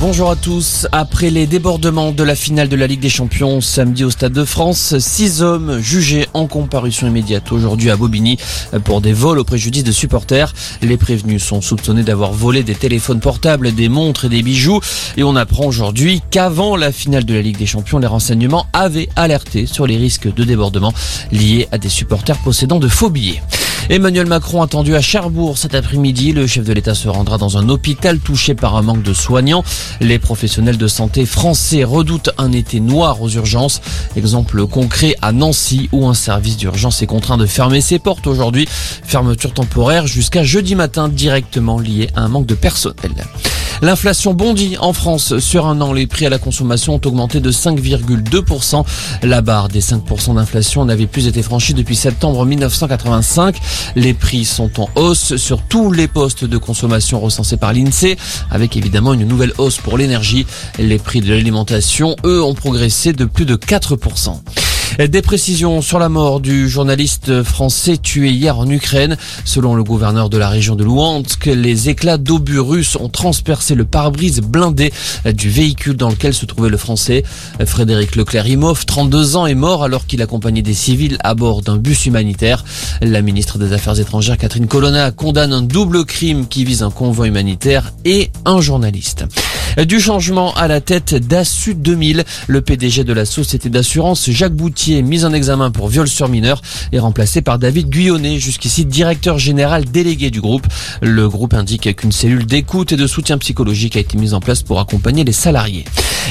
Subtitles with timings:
[0.00, 0.86] Bonjour à tous.
[0.92, 4.46] Après les débordements de la finale de la Ligue des Champions samedi au Stade de
[4.46, 8.38] France, six hommes jugés en comparution immédiate aujourd'hui à Bobigny
[8.84, 10.54] pour des vols au préjudice de supporters.
[10.80, 14.80] Les prévenus sont soupçonnés d'avoir volé des téléphones portables, des montres et des bijoux.
[15.18, 19.10] Et on apprend aujourd'hui qu'avant la finale de la Ligue des Champions, les renseignements avaient
[19.16, 20.94] alerté sur les risques de débordement
[21.30, 23.42] liés à des supporters possédant de faux billets.
[23.90, 26.32] Emmanuel Macron attendu à Cherbourg cet après-midi.
[26.32, 29.64] Le chef de l'État se rendra dans un hôpital touché par un manque de soignants.
[30.00, 33.80] Les professionnels de santé français redoutent un été noir aux urgences.
[34.14, 38.68] Exemple concret à Nancy où un service d'urgence est contraint de fermer ses portes aujourd'hui.
[38.68, 43.10] Fermeture temporaire jusqu'à jeudi matin directement liée à un manque de personnel.
[43.82, 45.92] L'inflation bondit en France sur un an.
[45.92, 48.84] Les prix à la consommation ont augmenté de 5,2%.
[49.22, 53.56] La barre des 5% d'inflation n'avait plus été franchie depuis septembre 1985.
[53.96, 58.16] Les prix sont en hausse sur tous les postes de consommation recensés par l'INSEE,
[58.50, 60.46] avec évidemment une nouvelle hausse pour l'énergie.
[60.78, 64.40] Les prix de l'alimentation, eux, ont progressé de plus de 4%.
[65.08, 69.16] Des précisions sur la mort du journaliste français tué hier en Ukraine.
[69.46, 73.86] Selon le gouverneur de la région de Luhansk, les éclats d'obus russes ont transpercé le
[73.86, 74.92] pare-brise blindé
[75.24, 77.24] du véhicule dans lequel se trouvait le français.
[77.64, 82.04] Frédéric Leclerc-Imhoff, 32 ans, est mort alors qu'il accompagnait des civils à bord d'un bus
[82.04, 82.62] humanitaire.
[83.00, 87.26] La ministre des Affaires étrangères, Catherine Colonna, condamne un double crime qui vise un convoi
[87.26, 89.24] humanitaire et un journaliste.
[89.76, 95.02] Du changement à la tête d'Assu 2000, le PDG de la société d'assurance Jacques Boutier,
[95.02, 96.60] mis en examen pour viol sur mineur,
[96.92, 100.66] est remplacé par David Guyonnet, jusqu'ici directeur général délégué du groupe.
[101.02, 104.62] Le groupe indique qu'une cellule d'écoute et de soutien psychologique a été mise en place
[104.62, 105.84] pour accompagner les salariés.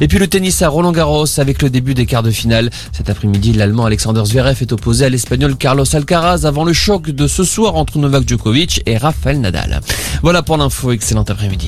[0.00, 2.70] Et puis le tennis à Roland Garros avec le début des quarts de finale.
[2.92, 7.26] Cet après-midi, l'Allemand Alexander Zverev est opposé à l'Espagnol Carlos Alcaraz avant le choc de
[7.26, 9.80] ce soir entre Novak Djokovic et Rafael Nadal.
[10.22, 11.62] Voilà pour l'info, excellent après-midi.